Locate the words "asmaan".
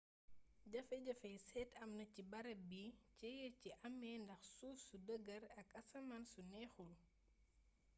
5.81-6.23